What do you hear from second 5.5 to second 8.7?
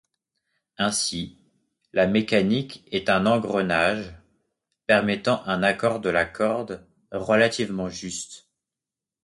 accord de la corde relativement juste.